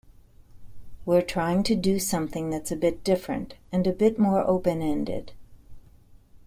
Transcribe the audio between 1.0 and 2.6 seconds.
We're trying to do something